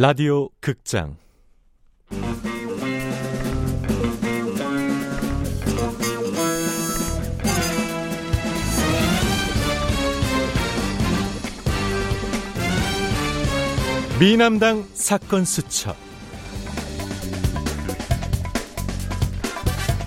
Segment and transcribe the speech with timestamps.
[0.00, 1.16] 라디오 극장.
[14.20, 15.96] 미남당 사건 수첩.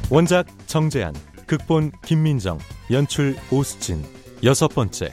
[0.09, 1.13] 원작 정재한
[1.47, 2.59] 극본 김민정
[2.91, 4.05] 연출 오수진.
[4.41, 5.11] 여섯 번째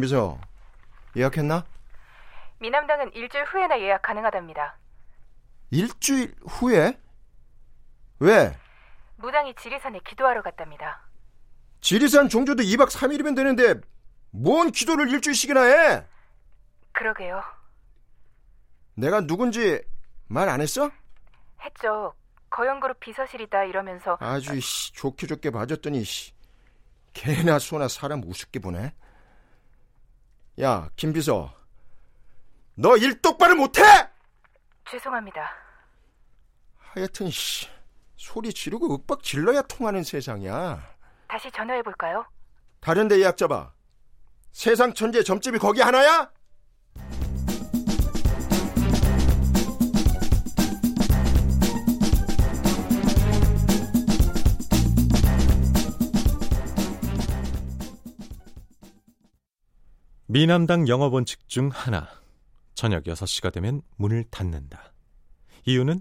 [0.00, 0.38] 김비서
[1.16, 1.64] 예약했나?
[2.58, 4.76] 미남당은 일주일 후에나 예약 가능하답니다.
[5.70, 6.98] 일주일 후에?
[8.18, 8.56] 왜?
[9.16, 11.00] 무당이 지리산에 기도하러 갔답니다.
[11.80, 13.74] 지리산 종조도 2박 3일이면 되는데
[14.30, 16.04] 뭔 기도를 일주일씩이나 해?
[16.92, 17.42] 그러게요.
[18.94, 19.80] 내가 누군지
[20.28, 20.90] 말 안 했어?
[21.62, 22.14] 했죠.
[22.50, 26.32] 거연그룹 비서실이다 이러면서 아주 씨, 좋게 좋게 봐줬더니 씨,
[27.12, 28.94] 개나 소나 사람 우습게 보네.
[30.60, 31.52] 야, 김비서.
[32.76, 33.82] 너 일 똑바로 못해?
[34.90, 35.50] 죄송합니다.
[36.78, 37.68] 하여튼 씨,
[38.16, 40.82] 소리 지르고 윽박 질러야 통하는 세상이야.
[41.28, 42.24] 다시 전화해 볼까요?
[42.80, 43.72] 다른 데 예약 잡아.
[44.52, 46.30] 세상 천재 점집이 거기 하나야?
[60.28, 62.08] 미남당 영업 원칙 중 하나.
[62.74, 64.92] 저녁 6시가 되면 문을 닫는다.
[65.66, 66.00] 이유는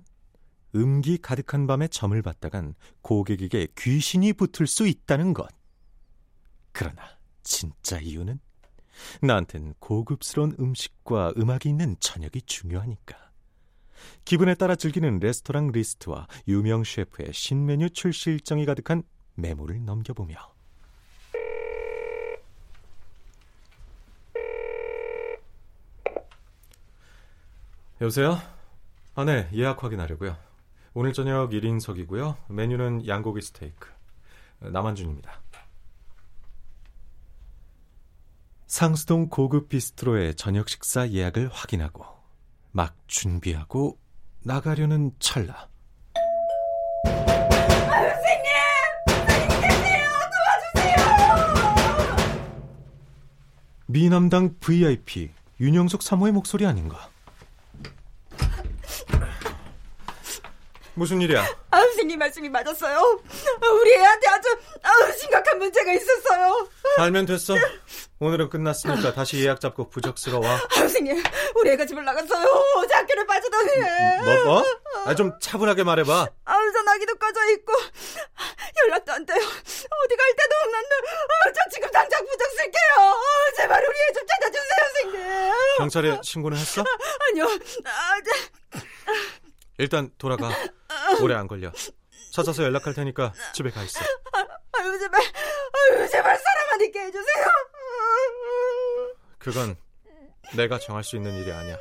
[0.74, 5.48] 음기 가득한 밤에 점을 봤다간 고객에게 귀신이 붙을 수 있다는 것.
[6.72, 7.04] 그러나
[7.44, 8.40] 진짜 이유는
[9.22, 13.16] 나한텐 고급스러운 음식과 음악이 있는 저녁이 중요하니까.
[14.26, 19.04] 기분에 따라 즐기는 레스토랑 리스트와 유명 셰프의 신메뉴 출시 일정이 가득한
[19.36, 20.55] 메모를 넘겨보며
[28.02, 28.38] 여보세요?
[29.16, 30.36] 아, 네, 예약 확인하려고요.
[30.94, 32.36] 오늘 저녁 1인석이고요.
[32.50, 33.90] 메뉴는 양고기 스테이크.
[34.60, 35.42] 남한준입니다.
[38.68, 42.06] 상수동 고급 비스트로의 저녁 식사 예약을 확인하고
[42.72, 43.98] 막 준비하고
[44.44, 45.70] 나가려는 찰나.
[47.06, 48.52] 선생님!
[49.08, 50.10] 선생님 계세요!
[50.74, 50.96] 도와주세요!
[53.88, 55.32] 미남당 VIP
[55.62, 57.10] 윤영석 사모의 목소리 아닌가?
[60.96, 61.42] 무슨 일이야?
[61.72, 63.22] 아, 선생님 말씀이 맞았어요.
[63.82, 66.68] 우리 애한테 아주 아, 심각한 문제가 있었어요.
[66.98, 67.54] 알면 됐어.
[68.20, 70.46] 오늘은 끝났으니까 다시 예약 잡고 부적스러워.
[70.48, 71.22] 아, 선생님,
[71.56, 72.48] 우리 애가 집을 나갔어요.
[72.78, 73.72] 어제 학교를 빠지더니.
[74.24, 74.66] 뭐, 뭐?
[75.06, 76.28] 아, 좀 차분하게 말해봐.
[76.46, 77.74] 아, 전화기도 꺼져 있고
[78.86, 79.38] 연락도 안 돼요.
[79.38, 83.00] 어디 갈 데도 없는데 아, 저 지금 당장 부적 쓸게요.
[83.00, 83.16] 아,
[83.58, 85.52] 제발 우리 애 좀 찾아주세요, 선생님.
[85.78, 86.84] 경찰에 신고는 했어?
[87.32, 87.46] 아니요.
[87.86, 88.80] 아, 저...
[89.78, 90.50] 일단 돌아가.
[91.22, 91.72] 오래 안 걸려.
[92.32, 94.00] 찾아서 연락할 테니까 집에 가 있어.
[94.74, 97.46] 아유 제발, 아유 제발 사랑만 있게 해주세요.
[99.38, 99.76] 그건
[100.56, 101.78] 내가 정할 수 있는 일이 아니야.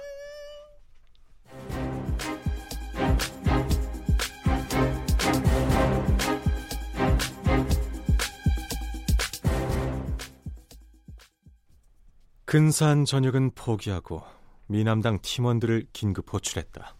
[12.44, 14.22] 근사한 저녁은 포기하고
[14.68, 16.94] 미남당 팀원들을 긴급 호출했다.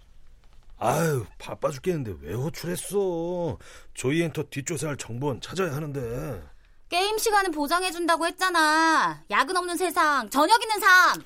[0.86, 3.58] 아유 바빠 죽겠는데 왜 호출했어
[3.94, 6.42] 조이엔터 뒷조사할 정보원 찾아야 하는데
[6.90, 9.24] 게임 시간은 보장해준다고 했잖아.
[9.30, 11.22] 야근 없는 세상, 저녁 있는 삶.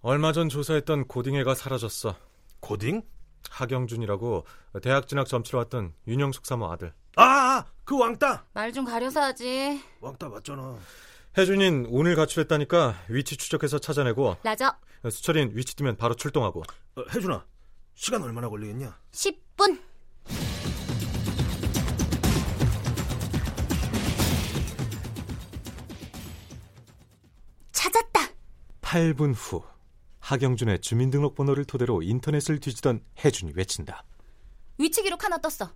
[0.00, 2.16] 얼마 전 조사했던 고딩애가 사라졌어.
[2.60, 3.02] 고딩?
[3.50, 4.44] 하경준이라고
[4.82, 6.92] 대학 진학 점치러 왔던 윤영숙 사모 아들.
[7.16, 9.80] 아 그 왕따 말 좀 가려서 하지.
[10.00, 10.76] 왕따 맞잖아
[11.36, 14.74] 혜준인 오늘 가출했다니까 위치 추적해서 찾아내고 라저,
[15.10, 16.62] 수철인 위치 뜨면 바로 출동하고
[16.96, 17.44] 어, 혜준아
[17.98, 19.82] 시간 얼마나 걸리겠냐 10분.
[27.72, 28.20] 찾았다.
[28.82, 29.64] 8분 후
[30.20, 34.04] 하경준의 주민등록번호를 토대로 인터넷을 뒤지던 혜준이 외친다.
[34.78, 35.68] 위치 기록 하나 떴어.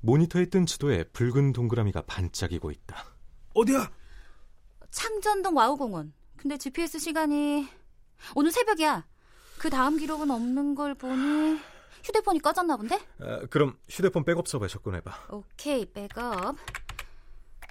[0.00, 3.06] 모니터에 뜬 지도에 붉은 동그라미가 반짝이고 있다.
[3.54, 3.92] 어디야
[4.90, 6.14] 창전동 와우공원.
[6.36, 7.68] 근데 GPS 시간이
[8.34, 9.11] 오늘 새벽이야.
[9.62, 11.56] 그 다음 기록은 없는 걸 보니
[12.02, 12.96] 휴대폰이 꺼졌나 본데?
[13.20, 15.28] 아, 그럼 휴대폰 백업 서버에 접근해봐.
[15.30, 16.56] 오케이, 백업.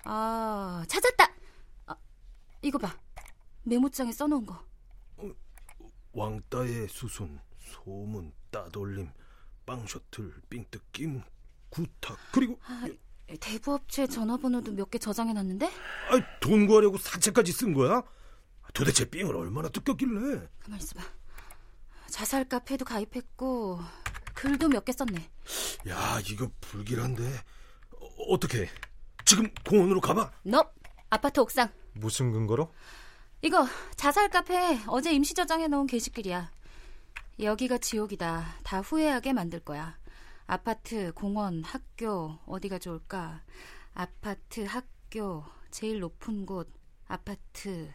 [0.05, 1.25] 아, 찾았다.
[1.87, 1.95] 아,
[2.61, 2.97] 이거 봐.
[3.63, 4.57] 메모장에 써놓은 거.
[6.13, 9.11] 왕따의 수순, 소문, 따돌림,
[9.65, 11.21] 빵 셔틀, 삥뜯김,
[11.69, 12.87] 구탁 그리고 아,
[13.41, 15.65] 대부업체 전화번호도 몇 개 저장해놨는데?
[15.65, 18.01] 아, 돈 구하려고 사채까지 쓴 거야?
[18.73, 20.47] 도대체 삥을 얼마나 뜯겼길래?
[20.59, 21.03] 가만 있어봐.
[22.11, 23.79] 자살 카페도 가입했고
[24.33, 25.29] 글도 몇 개 썼네.
[25.89, 27.23] 야, 이거 불길한데.
[27.99, 28.69] 어, 어떻게?
[29.25, 30.31] 지금 공원으로 가봐.
[30.43, 30.65] 너
[31.09, 31.69] 아파트 옥상.
[31.93, 32.73] 무슨 근거로?
[33.41, 36.51] 이거 자살 카페 어제 임시 저장해 놓은 게시글이야.
[37.39, 38.57] 여기가 지옥이다.
[38.63, 39.97] 다 후회하게 만들 거야.
[40.47, 43.41] 아파트, 공원, 학교 어디가 좋을까?
[43.93, 46.71] 아파트, 학교 제일 높은 곳
[47.07, 47.91] 아파트.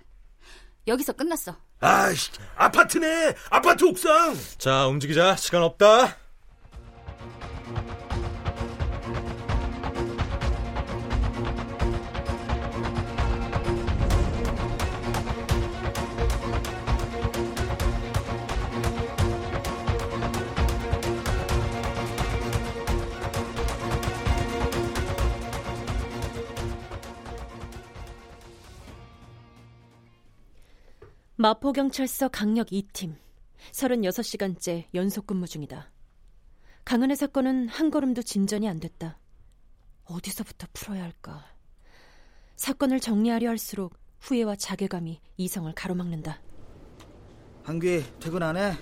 [0.86, 1.56] 여기서 끝났어.
[1.80, 3.34] 아이씨, 아파트네.
[3.50, 4.36] 아파트 옥상.
[4.58, 5.36] 자, 움직이자.
[5.36, 6.16] 시간 없다.
[31.38, 33.14] 마포경찰서 강력 2팀
[33.72, 35.90] 36시간째 연속 근무 중이다.
[36.86, 39.18] 강은의 사건은 한 걸음도 진전이 안 됐다.
[40.06, 41.44] 어디서부터 풀어야 할까?
[42.56, 46.40] 사건을 정리하려 할수록 후회와 자괴감이 이성을 가로막는다.
[47.64, 48.72] 한귀 퇴근 안 해?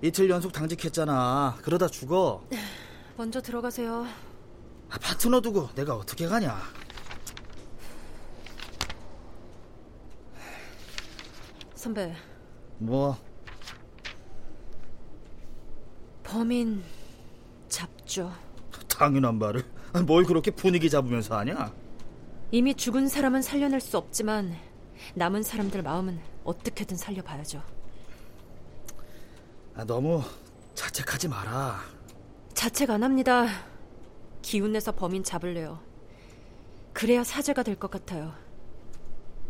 [0.00, 1.58] 이틀 연속 당직했잖아.
[1.60, 2.48] 그러다 죽어.
[3.18, 4.06] 먼저 들어가세요.
[4.88, 6.62] 아, 파트너 두고 내가 어떻게 가냐?
[11.84, 12.14] 선배,
[12.78, 13.14] 뭐
[16.22, 16.82] 범인
[17.68, 18.32] 잡죠.
[18.88, 19.62] 당연한 말을.
[19.92, 21.74] 아, 뭘 그렇게 분위기 잡으면서 하냐?
[22.52, 24.56] 이미 죽은 사람은 살려낼 수 없지만
[25.14, 27.62] 남은 사람들 마음은 어떻게든 살려봐야죠.
[29.74, 30.22] 아, 너무
[30.74, 31.80] 자책하지 마라.
[32.54, 33.46] 자책 안 합니다.
[34.40, 35.80] 기운내서 범인 잡을래요.
[36.94, 38.32] 그래야 사죄가 될 것 같아요.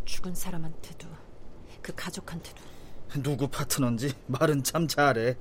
[0.04, 1.06] 죽은 사람한테도
[1.84, 2.62] 그 가족한테도.
[3.22, 5.36] 누구 파트너인지 말은 참 잘해.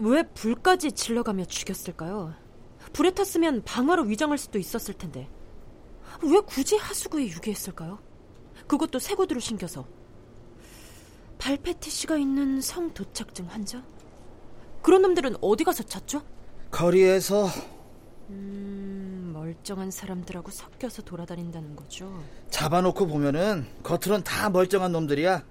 [0.00, 2.34] 왜 불까지 질러가며 죽였을까요?
[2.92, 5.28] 불에 탔으면 방화로 위장할 수도 있었을 텐데.
[6.24, 8.00] 왜 굳이 하수구에 유기했을까요?
[8.66, 9.86] 그것도 새고드로 신겨서.
[11.38, 13.84] 발패티시가 있는 성 도착증 환자?
[14.82, 16.22] 그런 놈들은 어디 가서 찾죠?
[16.72, 17.48] 거리에서
[18.30, 18.89] 음,
[19.54, 22.22] 멀쩡한 사람들하고 섞여서 돌아다닌다는 거죠.
[22.50, 25.44] 잡아놓고 보면은 겉으론 다 멀쩡한 놈들이야.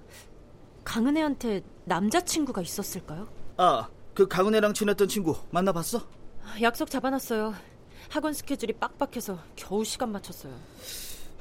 [0.86, 3.28] 강은혜한테 남자친구가 있었을까요?
[3.58, 6.02] 아, 그 강은혜랑 친했던 친구 만나봤어?
[6.62, 7.54] 약속 잡아놨어요.
[8.10, 10.54] 학원 스케줄이 빡빡해서 겨우 시간 맞췄어요.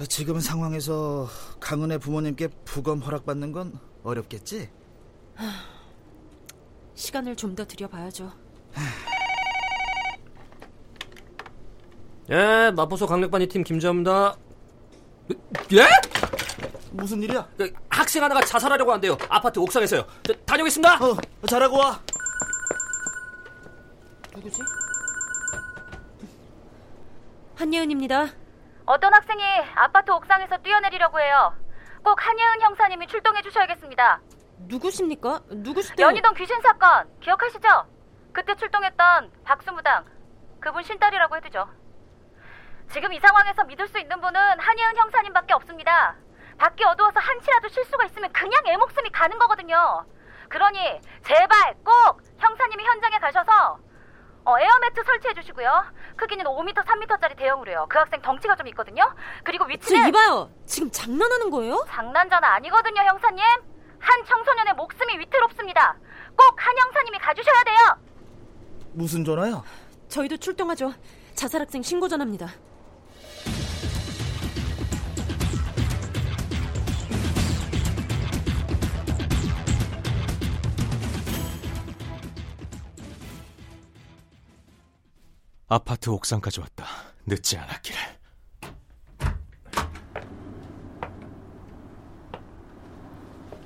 [0.09, 1.29] 지금 상황에서
[1.61, 4.69] 강은혜 부모님께 부검 허락받는 건 어렵겠지?
[6.95, 8.33] 시간을 좀 더 들여봐야죠.
[12.31, 14.37] 예, 마포소 강력반이 팀 김지아입니다.
[15.73, 15.87] 예?
[16.91, 17.47] 무슨 일이야?
[17.57, 19.17] 그 학생 하나가 자살하려고 한대요.
[19.29, 20.05] 아파트 옥상에서요.
[20.25, 20.95] 저, 다녀오겠습니다.
[20.97, 21.17] 어,
[21.47, 22.01] 잘하고 와.
[24.35, 24.61] 누구지?
[27.57, 28.27] 한예은입니다.
[28.85, 29.43] 어떤 학생이
[29.75, 31.55] 아파트 옥상에서 뛰어내리려고 해요.
[32.05, 34.21] 꼭 한예은 형사님이 출동해 주셔야겠습니다.
[34.61, 35.41] 누구십니까?
[35.51, 36.07] 누구시대요?
[36.07, 37.69] 연희동 귀신 사건 기억하시죠?
[38.33, 40.05] 그때 출동했던 박수무당
[40.61, 41.69] 그분 신딸이라고 해두죠.
[42.91, 46.17] 지금 이 상황에서 믿을 수 있는 분은 한예은 형사님밖에 없습니다.
[46.59, 50.05] 밖이 어두워서 한치라도 실수가 있으면 그냥 애 목숨이 가는 거거든요.
[50.49, 50.79] 그러니
[51.25, 53.79] 제발 꼭 형사님이 현장에 가셔서
[54.45, 55.71] 어, 에어매트 설치해 주시고요.
[56.17, 57.87] 크기는 5m, 3m짜리 대형으로요.
[57.91, 59.15] 그 학생 덩치가 좀 있거든요.
[59.45, 60.51] 그리고 저 위치는 이봐요.
[60.65, 61.85] 지금 장난하는 거예요?
[61.89, 63.45] 장난전 아니거든요, 형사님.
[64.01, 65.97] 한 청소년의 목숨이 위태롭습니다.
[66.37, 67.77] 꼭 한 형사님이 가주셔야 돼요.
[68.95, 69.63] 무슨 전화야?
[70.09, 70.93] 저희도 출동하죠.
[71.35, 72.47] 자살 학생 신고 전합니다.
[85.71, 86.87] 아파트 옥상까지 왔다.
[87.27, 88.01] 늦지 않았기를.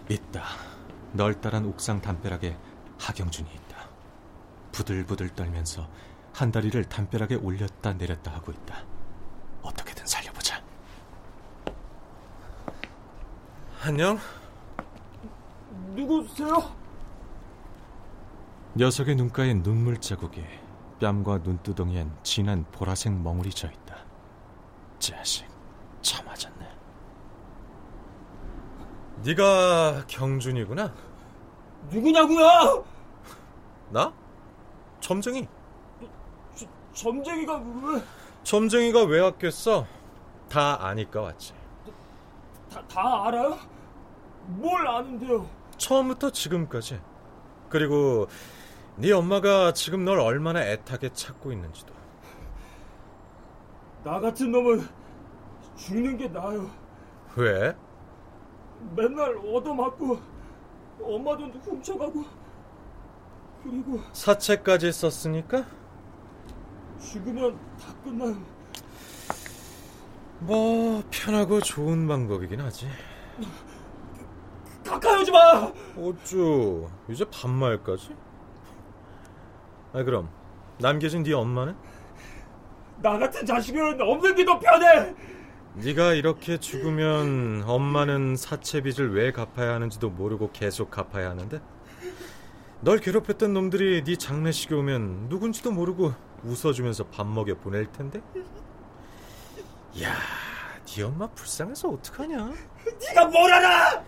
[0.08, 0.44] 있다.
[1.12, 2.56] 널따란 옥상 담벼락에
[2.98, 3.88] 하경준이 있다.
[4.72, 5.88] 부들부들 떨면서
[6.34, 8.84] 한 다리를 담벼락에 올렸다 내렸다 하고 있다.
[9.62, 10.60] 어떻게든 살려보자.
[13.84, 14.18] 안녕.
[15.94, 16.74] 누구세요?
[18.74, 20.42] 녀석의 눈가에 눈물 자국이
[21.02, 23.96] 뺨과 눈두덩이엔 진한 보라색 멍울이 져 있다.
[25.00, 25.44] 자식,
[26.00, 26.68] 참아졌네.
[29.24, 30.94] 네가 경준이구나.
[31.90, 32.84] 누구냐고요?
[33.90, 34.12] 나?
[35.00, 35.48] 점쟁이.
[36.54, 38.02] 저, 점쟁이가 왜?
[38.44, 39.84] 점쟁이가 왜 왔겠어?
[40.48, 41.52] 다 아니까 왔지.
[42.70, 43.58] 다, 다 알아요?
[44.46, 45.50] 뭘 아는데요?
[45.76, 47.00] 처음부터 지금까지.
[47.68, 48.28] 그리고
[48.96, 51.92] 네 엄마가 지금 널 얼마나 애타게 찾고 있는지도.
[54.04, 54.86] 나 같은 놈은
[55.76, 56.70] 죽는 게 나아요.
[57.36, 57.74] 왜?
[58.94, 60.18] 맨날 얻어맞고
[61.02, 62.24] 엄마 돈도 훔쳐가고
[63.62, 65.64] 그리고 사채까지 썼으니까?
[67.00, 68.36] 죽으면 다 끝나요.
[70.40, 72.88] 뭐 편하고 좋은 방법이긴 하지.
[74.84, 75.72] 가까이 오지 마.
[75.96, 78.14] 어쭈 이제 반말까지?
[79.92, 80.28] 아 그럼
[80.78, 81.74] 남겨진 네 엄마는?
[83.02, 85.14] 나 같은 자식은 없는 게 더 편해.
[85.74, 91.60] 네가 이렇게 죽으면 엄마는 사채 빚을 왜 갚아야 하는지도 모르고 계속 갚아야 하는데
[92.82, 96.12] 널 괴롭혔던 놈들이 네 장례식에 오면 누군지도 모르고
[96.44, 98.20] 웃어주면서 밥 먹여 보낼 텐데
[100.02, 100.12] 야,
[100.86, 102.52] 네 엄마 불쌍해서 어떡하냐?
[103.08, 104.02] 네가 뭘 알아?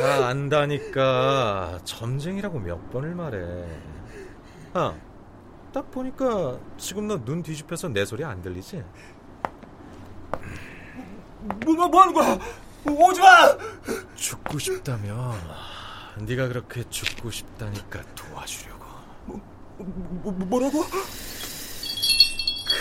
[0.00, 3.38] 다 안다니까 점쟁이라고 몇 번을 말해
[4.72, 4.94] 아,
[5.72, 8.82] 딱 보니까 지금 너 눈 뒤집혀서 내 소리 안 들리지?
[11.64, 12.38] 뭐, 뭐 하는 거야?
[12.86, 13.56] 오지 마!
[14.14, 15.34] 죽고 싶다며
[16.18, 18.84] 네가 그렇게 죽고 싶다니까 도와주려고
[19.26, 19.40] 뭐,
[19.78, 20.84] 뭐, 뭐라고?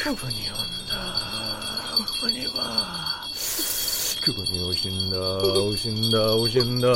[0.04, 3.22] 그분이 온다 그분이 와
[4.26, 6.88] 그분이 오신다 오신다 오신다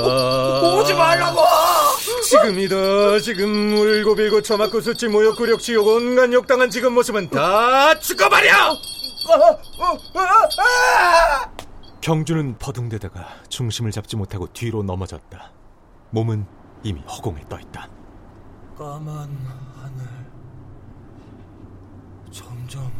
[0.77, 1.41] 오지 말라고!
[2.33, 3.19] 지금이다.
[3.19, 8.49] 지금 울고 빌고 처맞고 수치 모욕 굴욕 치욕 온갖 욕당한 지금 모습은 다 죽어버려!
[12.01, 15.51] 경주는 버둥대다가 중심을 잡지 못하고 뒤로 넘어졌다.
[16.09, 16.45] 몸은
[16.83, 17.87] 이미 허공에 떠있다.
[18.77, 19.29] 까만
[19.75, 20.05] 하늘.
[22.31, 22.91] 점점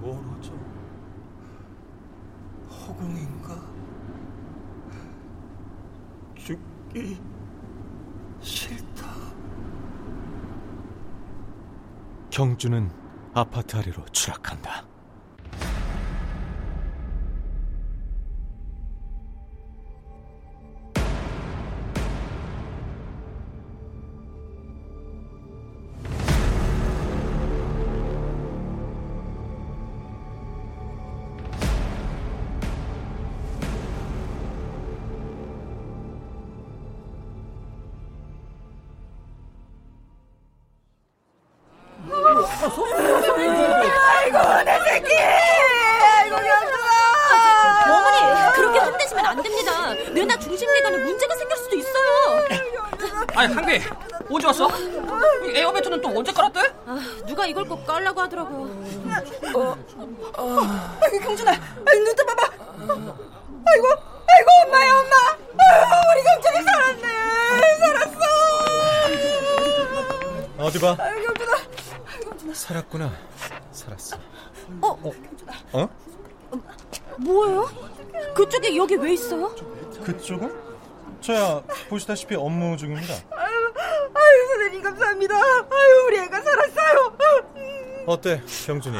[0.00, 0.52] 멀어져.
[2.70, 3.60] 허공인가?
[6.36, 7.18] 죽기
[8.40, 9.06] 싫다.
[12.30, 12.90] 경주는
[13.34, 14.86] 아파트 아래로 추락한다
[50.60, 52.46] 심내관에 문제가 생길 수도 있어요.
[53.34, 53.80] 아니 한비
[54.30, 54.68] 언제 왔어?
[55.46, 56.60] 이 에어매트는 또 언제 깔았대?
[56.86, 58.68] 아, 누가 이걸 꼭 깔라고 하더라고요
[61.00, 62.52] 아이고 경준아 아이고 눈 떠봐봐.
[62.82, 63.86] 아이고
[64.28, 65.16] 아이고 엄마야 엄마.
[65.56, 67.06] 아이고, 우리 경준이 살았네.
[67.78, 68.20] 살았어.
[70.58, 70.96] 어디 봐?
[71.00, 71.56] 아이고 경준아.
[72.52, 73.10] 살았구나.
[73.72, 74.18] 살았어?
[74.82, 74.98] 어?
[75.72, 75.88] 어?
[77.16, 77.66] 뭐예요?
[78.34, 79.54] 그쪽에 여기 왜 있어요?
[80.04, 80.52] 그쪽은?
[81.20, 83.14] 저야 보시다시피 업무 중입니다.
[83.30, 83.72] 아유,
[84.14, 85.34] 아유 선생님 감사합니다.
[85.36, 87.16] 아유 우리 애가 살았어요.
[88.06, 88.98] 어때 경준이?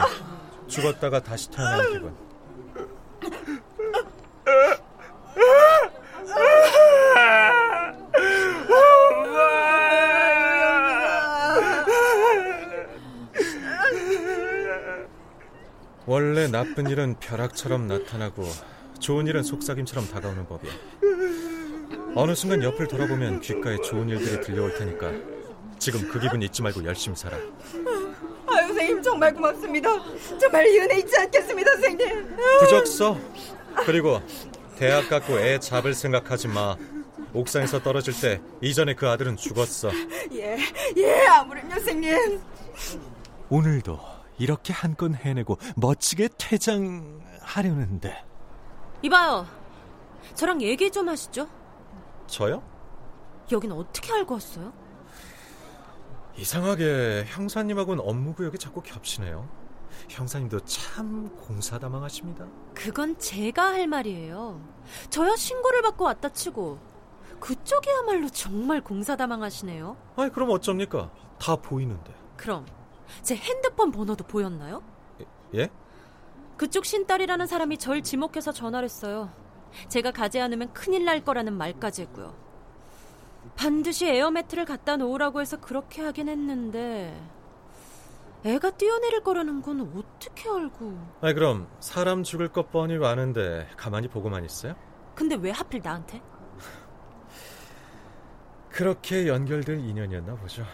[0.69, 2.15] 죽었다가 다시 태어난 기분?
[16.07, 18.45] 원래 나쁜 일은 벼락처럼 나타나고
[19.11, 20.71] 좋은 일은 속삭임처럼 다가오는 법이야.
[22.15, 25.11] 어느 순간 옆을 돌아보면 귓가에 좋은 일들이 들려올 테니까
[25.81, 27.37] 지금 그 기분 잊지 말고 열심히 살아.
[27.37, 29.91] 아유 선생님 정말 고맙습니다
[30.41, 33.19] 정말 이 은혜 잊지 않겠습니다 선생님 부적 써.
[33.85, 34.23] 그리고
[34.77, 36.77] 대학 갖고 애 잡을 생각하지 마.
[37.33, 39.91] 옥상에서 떨어질 때 이전에 그 아들은 죽었어.
[40.35, 40.57] 예,
[40.97, 42.41] 예, 아무렴요, 선생님.
[43.49, 43.99] 오늘도
[44.39, 48.30] 이렇게 한 건 해내고 멋지게 퇴장하려는데
[49.03, 49.47] 이봐요
[50.35, 51.49] 저랑 얘기 좀 하시죠
[52.27, 52.63] 저요?
[53.51, 54.73] 여긴 어떻게 알고 왔어요?
[56.37, 59.49] 이상하게 형사님하고는 업무 구역이 자꾸 겹치네요.
[60.09, 62.47] 형사님도 참 공사다망하십니다.
[62.75, 64.61] 그건 제가 할 말이에요
[65.11, 66.79] 저야 신고를 받고 왔다 치고
[67.41, 71.11] 그쪽이야말로 정말 공사다망하시네요 아니 그럼 어쩝니까?
[71.41, 72.15] 다 보이는데.
[72.37, 72.65] 그럼
[73.23, 74.83] 제 핸드폰 번호도 보였나요?
[75.55, 75.69] 예?
[76.61, 79.33] 그쪽 신딸이라는 사람이 절 지목해서 전화를 했어요.
[79.89, 82.37] 제가 가지 않으면 큰일 날 거라는 말까지 했고요.
[83.57, 87.19] 반드시 에어매트를 갖다 놓으라고 해서 그렇게 하긴 했는데
[88.45, 90.99] 애가 뛰어내릴 거라는 건 어떻게 알고?
[91.23, 94.77] 아니 그럼 사람 죽을 것 뻔히 아는데 가만히 보고만 있어요?
[95.15, 96.21] 근데 왜 하필 나한테?
[98.69, 100.67] 그렇게 연결될 인연이었나 보죠.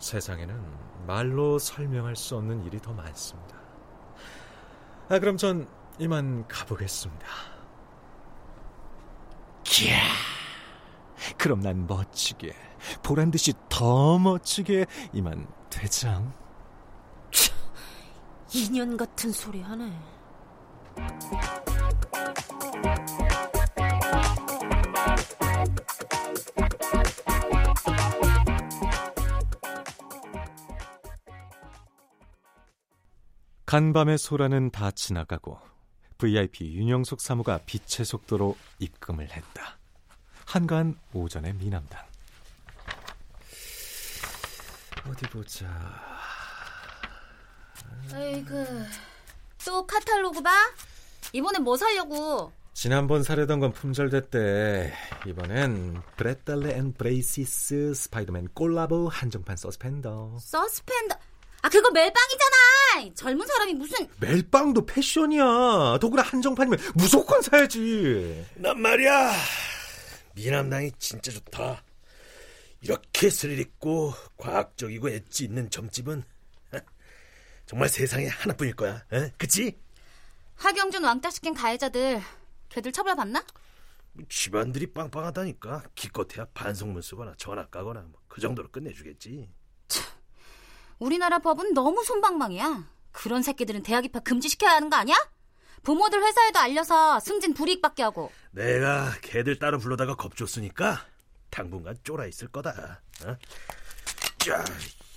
[0.00, 0.62] 세상에는
[1.06, 3.61] 말로 설명할 수 없는 일이 더 많습니다.
[5.12, 7.26] 아 그럼 전 이만 가보겠습니다.
[9.62, 9.98] 기야.
[11.36, 12.56] 그럼 난 멋지게
[13.02, 16.32] 보란 듯이 더 멋지게 이만 퇴장.
[18.48, 19.92] 2년 같은 소리 하네.
[33.72, 35.58] 간밤의 소란은 다 지나가고
[36.18, 39.78] VIP 윤영숙 사모가 빛의 속도로 입금을 했다.
[40.44, 42.04] 한가한 오전의 미남당.
[45.08, 45.66] 어디 보자.
[48.12, 48.62] 아이고,
[49.64, 50.50] 또 카탈로그 봐?
[51.32, 52.52] 이번엔 뭐 사려고?
[52.74, 54.92] 지난번 사려던 건 품절됐대.
[55.28, 60.36] 이번엔 Bretelle & Braces 스파이더맨 콜라보 한정판 서스펜더.
[60.40, 61.31] 서스펜더.
[61.62, 63.14] 아, 그거 멜빵이잖아!
[63.14, 64.08] 젊은 사람이 무슨.
[64.18, 65.98] 멜빵도 패션이야.
[66.00, 68.44] 더구나 한정판이면 무조건 사야지.
[68.56, 69.32] 난 말이야.
[70.34, 71.82] 미남당이 진짜 좋다.
[72.80, 76.24] 이렇게 스릴 있고 과학적이고 엣지 있는 점집은
[77.66, 79.04] 정말 세상에 하나뿐일 거야.
[79.12, 79.30] 에?
[79.38, 79.78] 그치?
[80.56, 82.20] 하경준 왕따 시킨 가해자들
[82.70, 83.44] 걔들 처벌받나?
[84.28, 89.48] 집안들이 빵빵하다니까 기껏해야 반성문 쓰거나 전화 까거나 뭐 그 정도로 끝내주겠지.
[91.02, 92.88] 우리나라 법은 너무 손방망이야.
[93.10, 95.16] 그런 새끼들은 대학 입학 금지시켜야 하는 거 아니야?
[95.82, 98.30] 부모들 회사에도 알려서 승진 불이익 받게 하고.
[98.52, 101.04] 내가 걔들 따로 불러다가 겁줬으니까
[101.50, 103.02] 당분간 쫄아 있을 거다.
[103.24, 103.36] 어?
[104.38, 104.64] 자,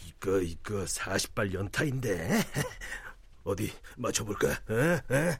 [0.07, 2.41] 이거 이거 40발 연타인데
[3.45, 4.47] 어디 맞춰볼까?
[4.47, 5.13] 어?
[5.13, 5.37] 어?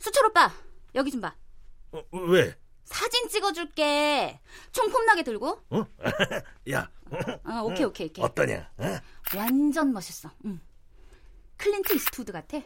[0.00, 0.50] 수철 오빠
[0.96, 1.32] 여기 좀 봐.
[1.92, 2.52] 어, 왜?
[2.88, 4.40] 사진 찍어줄게.
[4.72, 5.62] 총 폼나게 들고.
[5.70, 5.84] 어?
[6.72, 6.88] 야.
[7.44, 8.24] 어, 오케이 오케이 오케이.
[8.24, 8.70] 어떠냐?
[8.78, 8.84] 어?
[9.36, 10.30] 완전 멋있어.
[10.46, 10.58] 응.
[11.58, 12.58] 클린트 이스트우드 같아.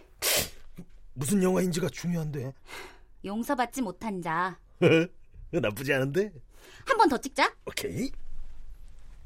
[1.14, 2.52] 무슨 영화인지가 중요한데.
[3.24, 4.58] 용서받지 못한 자.
[5.50, 6.32] 나쁘지 않은데?
[6.86, 7.52] 한 번 더 찍자.
[7.66, 8.10] 오케이.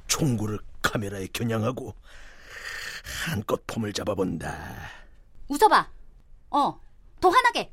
[0.09, 1.95] 총구를 카메라에 겨냥하고
[3.27, 4.89] 한껏 폼을 잡아본다.
[5.49, 5.91] 웃어봐.
[6.51, 6.81] 어,
[7.21, 7.71] 더 환하게.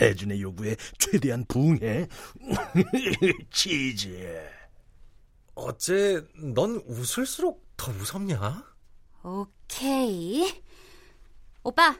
[0.00, 2.06] 혜준의 요구에 최대한 부응해.
[3.50, 4.48] 치즈.
[5.54, 8.64] 어째 넌 웃을수록 더 무섭냐?
[9.24, 10.62] 오케이.
[11.64, 11.96] 오빠,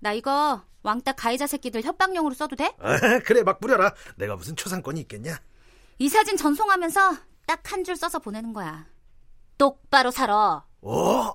[0.00, 2.74] 나 이거 왕따 가해자 새끼들 협박용으로 써도 돼?
[2.78, 3.94] 아, 그래 막 뿌려라.
[4.16, 5.40] 내가 무슨 초상권이 있겠냐?
[5.98, 8.86] 이 사진 전송하면서 딱 한 줄 써서 보내는 거야.
[9.58, 10.64] 똑바로 살아.
[10.82, 11.32] 어?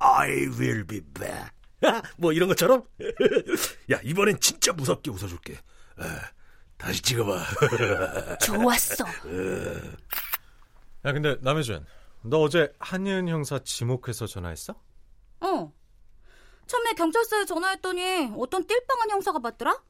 [0.00, 1.50] I will be back.
[2.18, 2.84] 뭐 이런 것처럼?
[3.90, 5.58] 야 이번엔 진짜 무섭게 웃어줄게.
[5.96, 6.20] 아,
[6.76, 8.38] 다시 찍어봐.
[8.44, 9.04] 좋았어.
[11.04, 11.84] 야 근데 남혜준,
[12.22, 14.74] 너 어제 한예은 형사 지목해서 전화했어?
[15.40, 15.72] 어.
[16.66, 19.82] 처음에 경찰서에 전화했더니 어떤 띨빵한 형사가 받더라?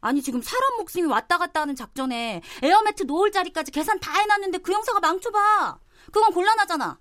[0.00, 4.72] 아니 지금 사람 목숨이 왔다 갔다 하는 작전에 에어매트 놓을 자리까지 계산 다 해놨는데 그
[4.72, 5.78] 형사가 망쳐봐.
[6.06, 6.98] 그건 곤란하잖아.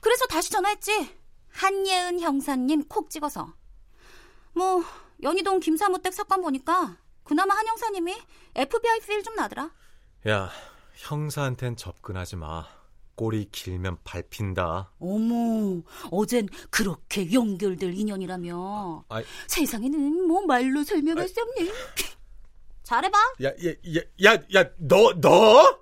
[0.00, 1.21] 그래서 다시 전화했지.
[1.52, 3.54] 한예은 형사님 콕 찍어서.
[4.54, 4.82] 뭐
[5.22, 8.14] 연희동 김사무댁 사건 보니까 그나마 한 형사님이
[8.54, 9.70] FBI 필 좀 나더라.
[10.28, 10.50] 야,
[10.94, 12.66] 형사한텐 접근하지 마.
[13.14, 14.90] 꼬리 길면 밟힌다.
[14.98, 19.04] 어머, 어젠 그렇게 연결될 인연이라며.
[19.08, 21.70] 아, 세상에는 뭐 말로 설명할 수 없네.
[22.82, 23.18] 잘해봐.
[23.44, 25.81] 야, 야, 야, 야, 야, 너, 너?